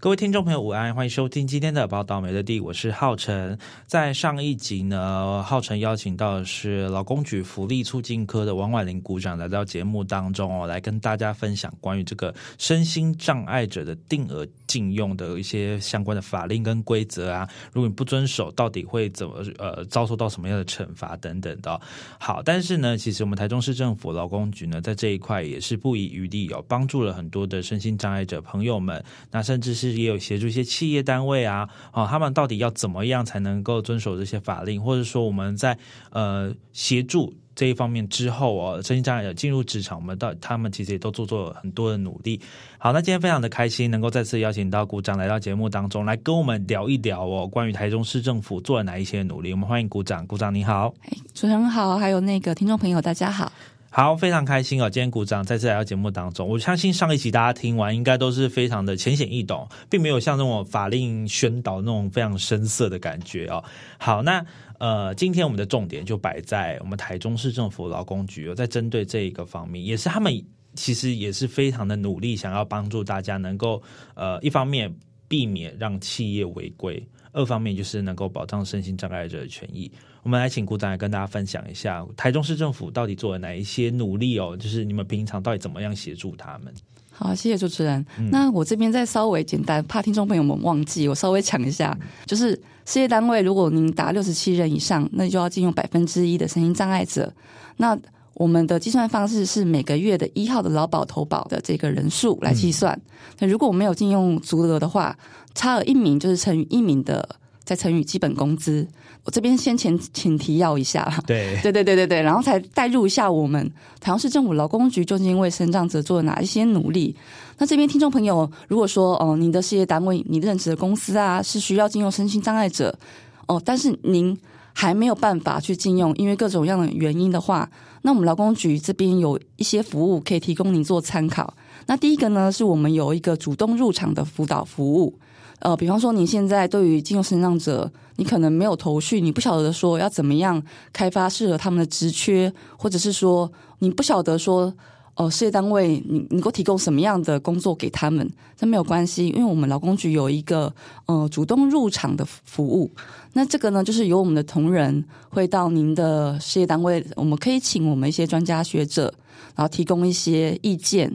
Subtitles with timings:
[0.00, 3.58] 各位听众朋友，午安，欢迎收听今天的宝岛美乐地，我是浩辰。
[3.86, 17.46] 在上一集呢，浩辰邀请到的是劳工局福利促进科的王婉玲股长来到节目当中哦，来跟大家分享关于这个身心障碍者的定额禁用的一些相关的法令跟规则啊。
[17.70, 21.78] 如果你不遵守，到底会怎么呃遭受到什么样的惩罚等等的。
[22.18, 29.89] 好，但是呢，其实我们台中市政府劳工局呢，在这一块也是不遗余力哦，帮助了很多的身心障碍者朋友们，那甚至是。
[29.92, 35.76] 也有协助一些企业单位啊，啊，他们到底要怎么样才能够遵守这些法令，或者说我们在
[36.10, 42.40] 呃协助这一方面之后哦，身心障碍者进入职场，我们到他们其实也都做做很多的努力。
[42.78, 49.52] 好，那今天非常的开心，能够再次邀请到股长来到节目当中，来跟我们聊一聊哦，关于台中市政府做了哪一些努力。
[49.52, 50.94] 我们欢迎股长，股长你好，
[51.34, 53.52] 主持人好，还有那个听众朋友大家好。
[53.92, 54.88] 好，非常开心哦！
[54.88, 63.62] 今天鼓掌再次来到节目当中，我相信上一集大家听完应该都是非常的浅显易懂，并没有像那种法令宣导那种非常深涩的感觉哦。
[63.98, 64.46] 好，那
[64.78, 70.32] 呃，今天我们的重点就摆在我们台中市政府劳工局哦，在针对这一个方面，也是他们
[70.74, 73.82] 其实也是非常的努力，想要帮助大家能够
[74.14, 74.94] 呃，一方面
[75.26, 77.04] 避免让企业违规。
[77.32, 79.90] 二方面就是能够保障身心障碍者的权益。
[80.22, 84.56] 我们来请股长来跟大家分享一下，台中市政府到底做了哪一些努力哦？
[84.56, 86.72] 就是你们平常到底怎么样协助他们？
[87.10, 88.04] 好，谢谢主持人。
[88.18, 97.32] 嗯、那我这边再稍微简单，怕听众朋友们忘记，我稍微讲一下，嗯、就是事业单位如果您达六十七人以上，那就要进用百分之一的身心障碍者。
[97.76, 97.98] 那
[98.34, 102.94] 我们的计算方式是每个月的一号的劳保投保的这个人数来计算。
[102.94, 105.18] 嗯、那如果我没有进用足额的话，
[105.54, 108.86] 差额一名就是乘以一名的，再乘以基本工资。
[109.24, 113.70] 我这边先前请提要一下， 对，对对对对对，然后才带入一下我们
[114.00, 117.14] 台湾市政府劳工局究竟为身障者做了哪一些努力。
[117.58, 122.98] 那这边听众朋友，如果说哦，您的事业单位、你任职的公司啊，是需要进用身心障碍者
[123.46, 124.36] 哦，但是您
[124.72, 127.70] 还没有办法去禁用，因为各种各样的原因的话。
[128.02, 131.52] 那我们劳工局这边有一些服务可以提供您做参考。
[131.86, 135.14] 那第一个呢，是我们有一个主动入场的辅导服务。
[135.60, 140.62] 呃，比方说你现在对于进入成长者，你可能没有头绪，你不晓得说要怎么样
[140.92, 144.74] 开发适合他们的职缺，或者是说你不晓得说。
[145.16, 148.26] 哦，事业单位，你能够提供什么样的工作给他们？
[148.56, 150.72] 这没有关系，因为我们劳工局有一个
[151.04, 152.90] 呃主动入场的服务。
[153.34, 159.12] 那这个呢，就是由我们的同仁会到您的事业单位，我们可以请我们一些专家学者，
[159.54, 161.12] 然后提供一些意见，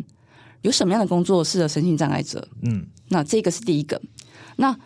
[0.61, 2.47] 有什么样的工作适合身心障碍者？
[2.61, 3.99] 嗯，那这个是第一个。
[4.57, 4.77] 那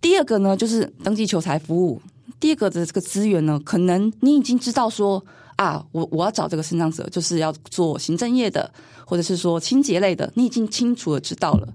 [0.00, 2.00] 第二个呢，就是登记求才服务。
[2.38, 5.24] 第二个的这个资源呢，可能你已经知道说。
[5.58, 8.72] 啊，我我要找这个生长者，就是要做行政业的，
[9.04, 11.66] 或者是说清洁类的，你已经清楚的知道了，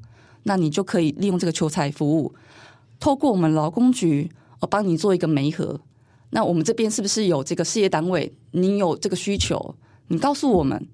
[0.44, 2.34] 那你就可以利用这个求才服务，
[2.98, 4.32] 透过我们劳工局，
[4.62, 5.78] 我帮你做一个媒合。
[6.30, 8.32] 那我们这边是不是有这个事业单位？
[8.52, 9.76] 你有这个需求，
[10.08, 10.88] 你告诉我们，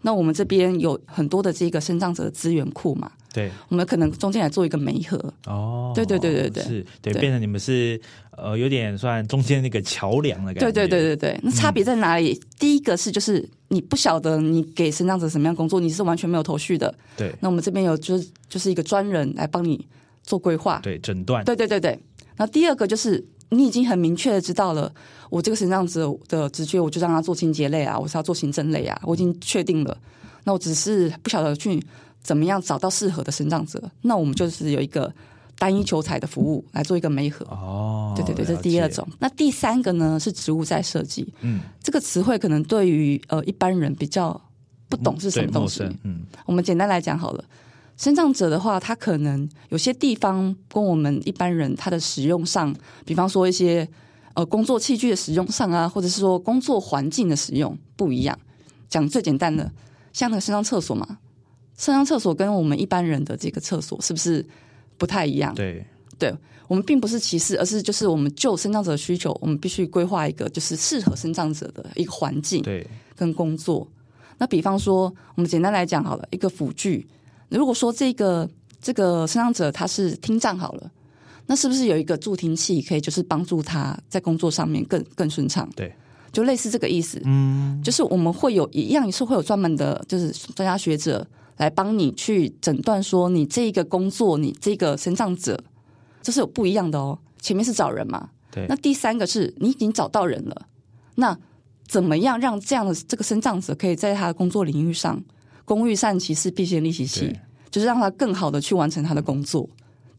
[0.00, 3.12] 那我们这边有很多的这个生长者的资源库嘛。
[3.32, 7.98] 对，我们可能中间来做一个媒合哦，对对对对对，是对，变成你们是
[8.36, 11.40] 呃有点算中间那个桥梁的感觉，对对对对对。
[11.42, 12.34] 那差别在哪里？
[12.34, 16.94] 嗯、第一个是就是你不晓得你给身障者什么样工作，你是完全没有头绪的。
[17.16, 19.82] 对，那我们这边有就是就是一个专人来帮你
[20.22, 21.98] 做规划，对诊断，对对对对。
[22.36, 24.92] 那第二个就是你已经很明确的知道了，
[25.30, 29.96] 我这个身障者的直觉，我就让他做清洁类啊，我是要做行政类啊，我已经确定了。
[30.44, 31.82] 那我只是不晓得去。
[32.22, 33.82] 怎么样找到适合的生长者？
[34.02, 35.12] 那我们就是有一个
[35.58, 37.44] 单一求才的服务来做一个媒合。
[37.46, 39.06] 哦，对对对，这是第二种。
[39.18, 41.32] 那第三个呢是植物在设计。
[41.40, 44.40] 嗯，这个词汇可能对于呃一般人比较
[44.88, 45.82] 不懂是什么东西。
[46.04, 47.44] 嗯，我们简单来讲好了，
[47.96, 52.74] 生长者的话，他可能有些地方跟我们一般人他的使用上，
[53.04, 53.88] 比方说一些
[54.34, 58.38] 呃工作器具的使用上啊，或者是说工作环境的使用不一样。
[58.88, 59.70] 讲最简单的，
[60.12, 61.18] 像那个身障厕所嘛。
[61.76, 64.44] 身障厕所跟我们一般人的这个厕所是不是
[64.96, 65.54] 不太一样？
[65.54, 65.84] 对，
[66.18, 66.34] 对
[66.68, 72.86] 我们并不是歧视，而是就是我们就生长者的需求，我们必须规划一个就是适合生长者的一个环境，对，
[73.16, 73.86] 跟工作。
[74.38, 77.06] 那比方说，我们简单来讲好了，一个辅具。
[77.48, 78.48] 如果说这个
[78.80, 80.90] 这个生长者他是听障好了，
[81.46, 85.68] 那是不是有一个助听器可以就是帮助他在工作上面更更顺畅？
[85.76, 85.94] 对，
[86.32, 87.20] 就类似这个意思。
[87.24, 91.26] 嗯，就是我们会有一样是会有专门的，就是专家学者
[91.56, 95.62] 来帮你去诊断说你这一个工作，你这个身障者，
[96.22, 97.18] 这是有不一样的哦。
[97.40, 98.66] 前面是找人嘛，对。
[98.68, 100.66] 那第三个是你已经找到人了，
[101.16, 101.36] 那
[101.86, 105.22] 怎么样让这样的这个身障者可以在他的工作领域上，
[105.64, 107.36] 工欲善其事，必先利其器，
[107.70, 109.68] 就是让他更好的去完成他的工作。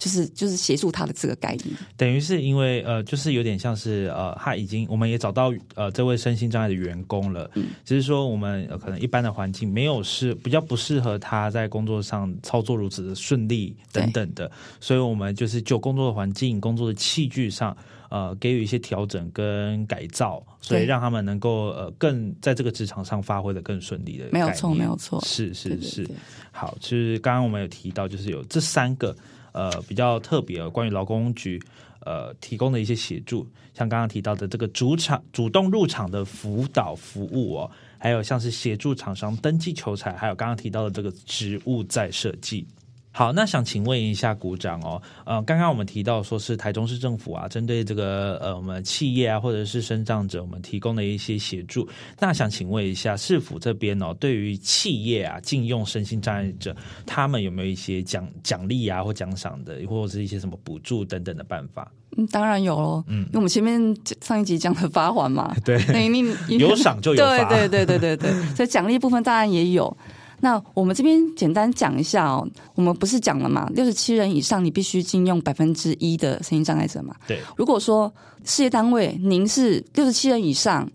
[0.03, 14.51] 就是就是协助他的这个概念，等于是因为呃，就是有点像是呃，他已经我们也找到呃这位身心障碍的员工了，嗯，只是说我们可能一般的环境没有适比较不适合他在工作上操作如此的顺利等等的，
[14.81, 17.73] 所以我们就是就工作的环境、工作的器具上
[18.09, 26.15] 呃给予一些调整跟改造，所以让他们能够呃更在这个职场上发挥的更顺利的，没有错，没有错，是是是，是，对对对，
[26.51, 29.15] 好，就是刚刚我们有提到，就是有这三个。
[29.53, 31.61] 呃，比较特别关于劳工局
[32.01, 42.67] 呃提供的一些协助，像刚刚提到的这个主场主动入场的辅导服务哦，还有像是协助厂商登记求才，还有刚刚提到的这个职务再设计。
[43.15, 51.87] 好，那想请问一下股长哦，呃，刚刚我们提到说是台中市政府啊，针对这个呃我们企业啊或者是身障者，我们提供的一些协助。
[52.19, 56.75] 那想请问一下市府这边哦，对于企业啊禁用身心障碍者，
[57.05, 61.91] 他们有没有一些奖奖励啊或奖赏的，或者是一些什么补助等等的办法？
[62.17, 63.03] 嗯，当然有喽。
[63.05, 65.77] 嗯，因为我们前面上一集讲的罚锾嘛，对，
[66.09, 69.95] 你你有赏就有罚，对对对对对对，所以奖励部分当然也有。
[70.43, 72.45] 那我们这边简单讲一下哦，
[72.75, 73.65] 我们不是讲了嘛？
[73.73, 77.15] 六十七人以上，你必须禁用百分之一的身心障碍者嘛？
[77.25, 77.39] 对。
[77.55, 78.13] 如果说
[78.43, 80.91] 事业单位您是六十七人以上，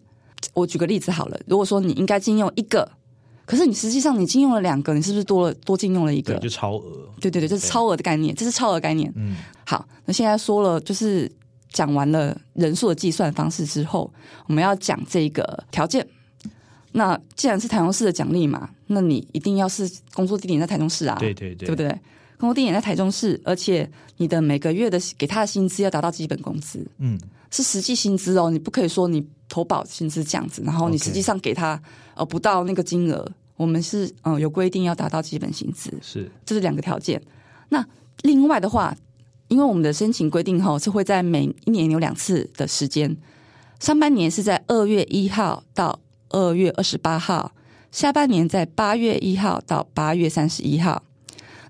[0.53, 1.41] 我举个例子好了。
[1.47, 2.87] 如果说你应该禁用一个，
[3.47, 6.35] 可是你实际上你禁用了两个，你是不是多了多禁用了一个？
[6.35, 7.09] 对，就超额。
[7.19, 9.11] 对对对，这是超额的概念，这是超额概念。
[9.17, 9.35] 嗯。
[9.65, 11.27] 好，那现在说了，就是
[11.73, 14.13] 讲完了人数的计算方式之后，
[14.47, 16.07] 我们要讲这个条件。
[16.93, 21.89] 那既然是台中市的奖励嘛，那你一定要是工作地点在台中市啊，对对对，对不对？
[22.39, 27.19] 工作地点在台中市，而且你的每个月的给他的薪资要达到基本工资，嗯，
[27.51, 31.81] 是实际薪资哦，你不可以说你投保薪资这样子，然后你实际上给他
[32.15, 37.21] 呃不到那个金额，我们是嗯、呃、有规定要达到基本薪资，是，这是两个条件。
[37.69, 37.85] 那
[38.23, 38.97] 另外的话，
[39.49, 43.17] 因为我们的申请规定哈是会在每一年有两次的时间，
[43.81, 46.01] 上半年是在二月一号到。
[46.31, 47.53] 二月二十八号，
[47.91, 51.03] 下半年在八月一号到八月三十一号。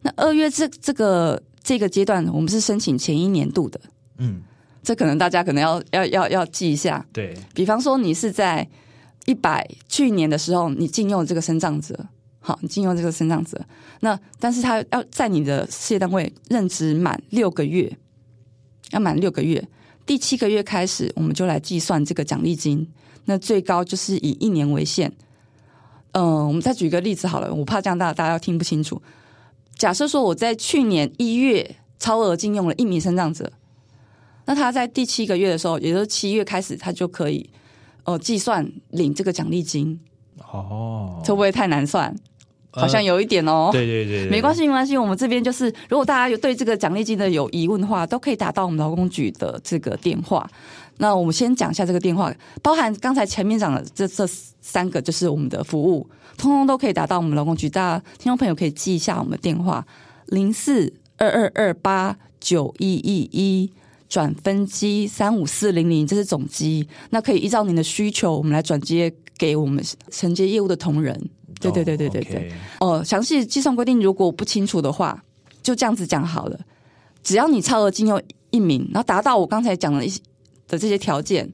[0.03, 3.81] 那二月这这个这个阶段，我们是申请前一年度的。
[4.19, 4.43] 嗯，
[4.83, 7.05] 这可能大家可能要要要要记一下。
[7.13, 8.67] 对，比方说你是在
[9.27, 12.07] 一百去年的时候，你禁用这个生障者，
[12.41, 13.61] 好，你禁用这个生障者。
[14.01, 17.97] 那但是他要在你的事业单位任职满六个月，
[18.93, 19.67] 要满六个月，
[20.07, 22.89] 第七个月开始，我们就来计算这个奖励金。
[23.29, 25.13] 那最高就是以一年为限。
[26.13, 29.01] 嗯、呃，我们再举一个例子好了，我怕这样大家大家要听不清楚。
[29.77, 33.53] 假设说我在去年一月超额进用了一名生长者，
[34.47, 37.49] 那他在第七个月的时候，也就是七月开始，他就可以
[38.05, 40.01] 呃计算领这个奖励金。
[40.51, 42.17] 哦，会不会太难算？
[42.71, 43.69] 好像有一点哦。
[43.71, 50.49] 对对对，对， 没关系没关系，我们这边就是，如果大家有对这个奖励金的有疑问的话，都可以打到我们劳工局的这个电话。
[50.99, 54.27] 那我们先讲一下这个电话，包含刚才前面讲的这这
[54.61, 57.69] 三个，就是我们的服务，通通都可以打到我们劳工局。
[57.71, 59.87] 大家听众朋友可以记一下我们的电话：
[60.27, 63.73] 零四二二二八九一一一
[64.09, 66.89] 转分机三五四零零，这是总机。
[67.11, 71.17] 那可以依照您的需求，我们来转接给我们承接业务的同仁。
[71.61, 72.53] 对对对对对对。
[72.81, 75.23] 哦，详细计算规定如果不清楚的话，
[75.63, 76.59] 就这样子讲好了。
[77.23, 80.21] 只要你超额进用一名，然后达到我刚才讲的一些。
[80.69, 81.51] 的这些条件，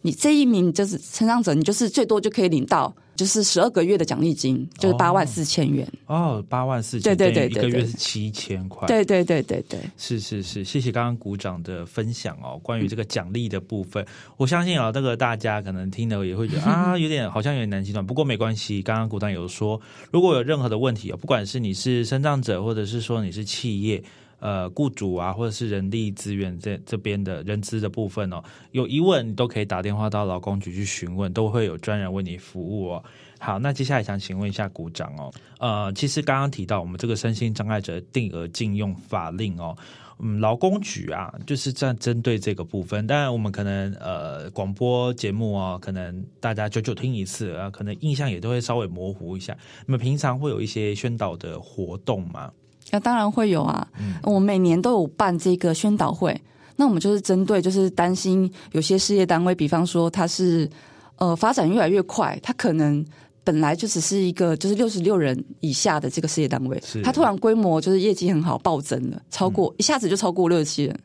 [0.00, 5.86] 你这一名就是身障者，你就是最多就可以领到就是十二个月的奖励金，就是八万四千元。
[6.06, 8.88] 哦，八万四千，对对对，一个月是七千块。
[8.88, 12.58] 对对对对对，是是是，谢谢刚刚股长的分享哦。
[12.62, 14.04] 关于这个奖励的部分，
[14.38, 18.04] 我相信啊，这个大家可能听了也会觉得啊， 有点好像有点难计算。
[18.04, 24.02] 不过没关系，刚刚股长有说，如果有任何的问题，不管是你是身障者，或者是说你是企业。
[24.42, 33.04] 呃，雇主啊，或者是人力资源这这边的人资的部分哦，有疑问你都可以打电话到劳工局去询问，都会有专人为你服务哦。
[33.38, 39.76] 好，那接下来想请问一下股长哦，呃，其实刚刚提到我们这个身心障碍者定额禁用法令哦，
[40.18, 49.56] 嗯，劳工局啊，就是在针对这个部分，当然我们可能呃广播节目哦，可能大家久久听一次啊，可能印象也都会稍微模糊一下。
[49.86, 52.52] 那么平常会有一些宣导的活动吗？
[52.90, 53.86] 那当然会有啊，
[54.24, 56.38] 我们每年都有办这个宣导会。
[56.76, 60.68] 那我们就是针对，就是担心有些事业单位，比方说它是
[61.16, 63.04] 呃发展越来越快，它可能
[63.44, 70.98] 本来就只是一个就是六十六人以下的这个事业单位，它突然规模就是业绩很好暴增了，超过、嗯、一下子就超过六十七人，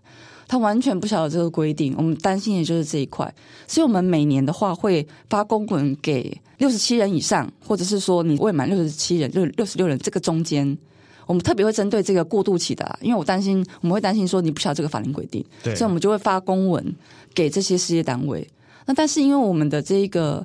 [0.48, 3.31] 他完全不晓得这个规定，我们担心的就是这一块，
[3.67, 10.77] 所以我们每年的话会发公文给六十七人以上，或者是说你未满六十七人，就是六十六人这个中间。
[11.27, 16.96] 我们特别会针对这个过渡期的，因为我担心我们会担心说你不晓得这个法令规定，所以我们就会发公文
[17.36, 18.50] 给这些事业单位。
[18.86, 20.43] 那但是因为我们的这一个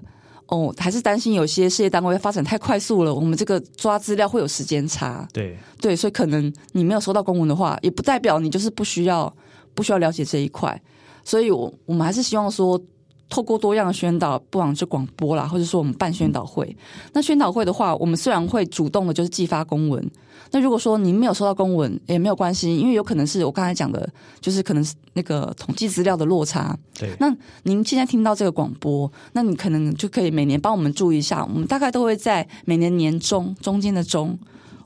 [0.49, 5.27] 哦，还是担心有些事业单位发展太快速了，我们这个抓资料会有时间差。
[5.33, 9.33] 对对，所以可能你没有收到公文的话，也不代表你就是不需要
[9.75, 10.83] 不需要了解这一块。
[11.25, 12.81] 所以我我们还是希望说。
[13.33, 16.77] 透过多样的宣导，不管是广播啦，或者说我们办宣导会。
[17.15, 20.07] 那宣导会的话，我们虽然会主动的，就是寄发公文。
[20.51, 24.07] 那如果说您没有收到公文，也没有关系，因为有可能是我刚才讲的，
[24.39, 26.77] 就是可能是那个统计资料的落差。
[26.99, 27.09] 对。
[27.19, 31.43] 那您现在听到这个广播，那你可能就可以每年帮我们注意一下。
[31.43, 34.39] 我们大概都会在每年年中中间的中。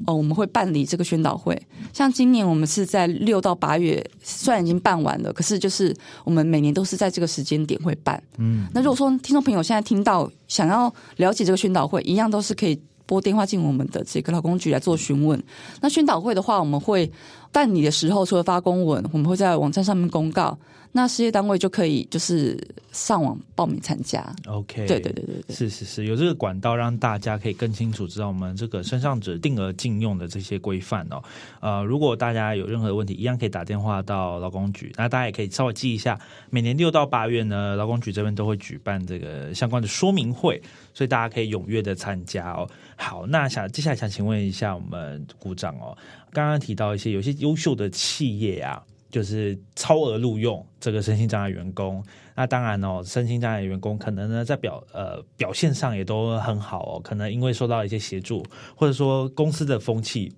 [0.04, 1.60] 哦，我们会办理这个宣导会。
[1.92, 8.22] 像今年我们是在六到八月，虽然已经办完了，可是就是我们每年都是在这个时间点会办。
[8.38, 15.42] 嗯，那如果说听众朋友现在听到想要了解这个宣导会，一样都是可以拨电话进我们的这个劳工局来做询问。
[15.80, 17.10] 那宣导会的话，我们会
[17.52, 20.58] 办理的时候，除了发公文，我们会在网站上面公告。
[20.92, 22.58] 那事业单位就可以就是
[22.90, 24.34] 上网报名参加。
[24.46, 31.22] OK，对对对对对，是是是，有这个管道让大家可以更清楚知道我们这个身上者定额禁用的这些规范哦。
[31.60, 34.90] 呃，如果大家有任何问题，一样可以打电话到劳工局。
[34.96, 40.62] 那大家也可以稍微记一下，每年六到八月呢，劳工局这边都会举办这个相关的说明会，
[40.94, 42.66] 所以大家可以踊跃的参加哦。
[42.96, 45.96] 好，那想接下来想请问一下我们股长哦，
[46.32, 48.82] 刚刚提到一些有些优秀的企业啊。
[49.08, 60.34] 就是超额录用这个身心障碍员工，那当然哦，身心障碍员工可能呢在表呃表现上也都很好哦，可能因为受到一些协助，或者说公司的风气。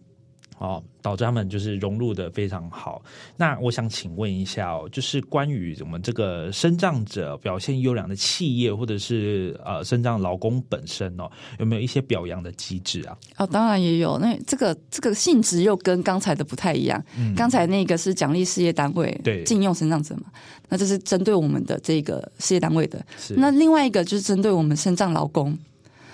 [0.59, 3.01] 哦，导致他们就是融入的非常好。
[3.37, 13.17] 那我想请问一下哦，就是关于我们这个身障者表现优良的企业，或者是呃身障劳工本身哦，有没有一些表扬的机制啊？
[13.37, 14.19] 哦，当然也有。
[14.19, 17.03] 那这个这个性质又跟刚才的不太一样。
[17.17, 20.25] 嗯，刚才那个是奖励事业单位对禁用身障者嘛？
[20.69, 23.01] 那这是针对我们的这个事业单位的。
[23.37, 25.57] 那另外一个就是针对我们身障劳工，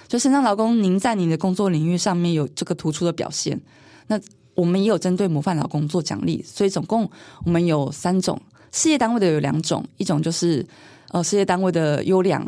[0.06, 3.58] 就身障劳工，您在您的工作领域上面有这个突出的表现。
[4.06, 4.20] 那
[4.54, 7.10] 我们也有针对模范劳工做奖励，所以总共
[7.44, 10.64] 我们有三种，事业单位的有两种，一种就是
[11.10, 12.46] 呃事业单位的优良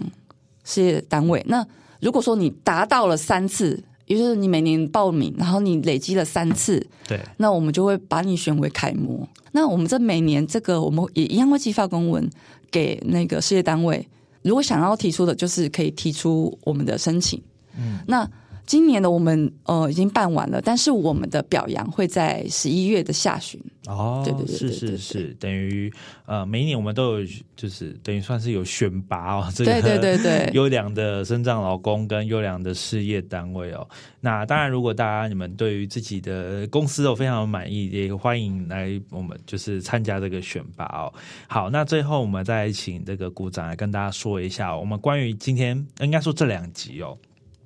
[0.63, 1.43] 事业单位。
[1.49, 1.67] 那
[2.01, 9.29] 如果说你达到了三次，也就是你每年报名，然后你累积了三次，对，那我们就会把你选为楷模。
[9.51, 12.31] 那我们这每年这个我们也一样会寄发公文
[12.71, 14.07] 给那个事业单位，
[14.43, 17.43] 如果想要提出的，就是可以提出我们的申请。
[17.77, 18.31] 嗯，那。
[18.67, 23.61] 今年的我们呃已经办完了，但是我们的表扬会在十一月的下旬。
[23.87, 25.93] 哦，对对对，是是是，等于
[26.27, 33.87] 呃每一年我们都有，就是等于算是有选拔哦，这个对对对对 优良的生长老公跟优良的事业单位哦。
[34.21, 41.15] 那当然，如果大家你们对于自己的公司哦非常满意，也欢迎来我们就是参加这个选拔哦。
[41.47, 47.17] 好，那最后我们再请这个股长来跟大家说一下，我们关于今天应该说这两集哦。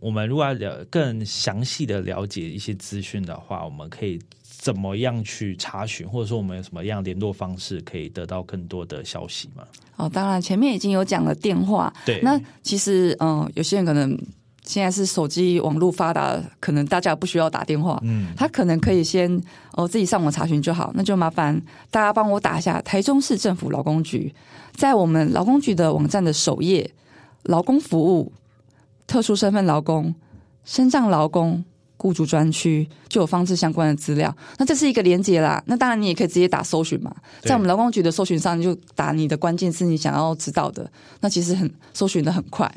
[0.00, 9.62] 我们如果要了更详细的了解一些资讯的话，我们可以怎么样去查询，或者说我们有什么样联络方式可以得到更多的消息吗？
[9.96, 14.18] 哦，当然前面已经有讲了电话，对，那其实嗯、呃，有些人可能
[14.64, 19.30] 现在是手机网络发达，可能大家不需要打电话，嗯，他可能可以先
[19.72, 24.34] 哦自己上网查询就好，那就麻烦大家帮我打一下台中市政府劳工局，
[24.72, 26.90] 在我们劳工局的网站的首页，
[27.42, 28.32] 劳工服务。
[29.10, 30.14] 特殊身份劳工、
[30.64, 31.64] 身障劳工
[31.96, 34.32] 雇主专区就有方式相关的资料。
[34.56, 35.60] 那这是一个连结啦。
[35.66, 40.88] 那当然你也可以直接打搜寻嘛，在我们劳工局的搜寻上，你就打你的关键字，你想要知道的。
[41.22, 42.72] 那其实很搜寻的很快。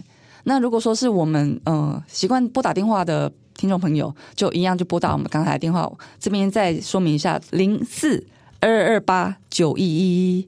[0.45, 5.87] 那如果说是我们呃习惯拨打电话的听众朋友，就一样就拨打我们刚才的电话。
[6.19, 8.25] 这边再说明一下：零四
[8.59, 10.47] 二二八九一一一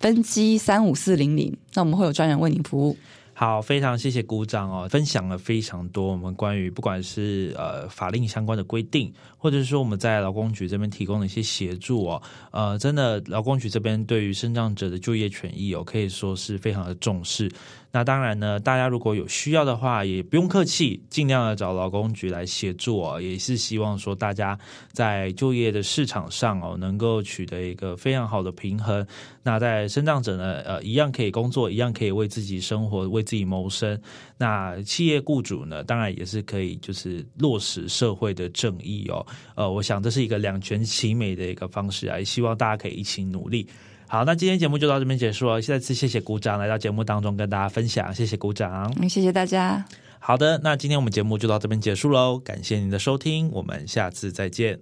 [0.00, 1.54] 分机三五四零零。
[1.74, 2.96] 那我们会有专人为您服务。
[3.38, 17.52] 好，非常谢谢股长哦，分享了非常多我们关于不管是呃法令相关的规定，或者是说我们在劳工局这边提供的一些协助哦，呃，真的劳工局这边对于身障者的就业权益哦，可以说是非常的重视。
[17.92, 23.18] 那当然呢，大家如果有需要的话，也不用客气，尽量的找劳工局来协助哦。
[23.18, 24.58] 也是希望说大家
[24.92, 29.06] 在就业的市场上哦，能够取得一个非常好的平衡。
[29.42, 34.00] 那在身障者呢，呃，一样可以工作，一样可以为自己生活，为自己谋生。
[34.38, 39.26] 那企业雇主呢，当然也是可以，就是落实社会的正义哦。
[39.56, 43.68] 呃，我想这是一个两全其美的一个方式啊，也希望大家可以一起努力。
[44.08, 45.60] 好，那今天节目就到这边结束了。
[45.60, 49.84] 再次谢谢鼓掌来到节目当中跟大家分享，谢谢股长，谢谢大家。
[50.20, 54.78] 好的，那今天我们节目就到这边结束喽，感谢您的收听，我们下次再见。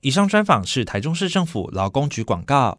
[0.00, 2.78] 以上专访是台中市政府劳工局广告。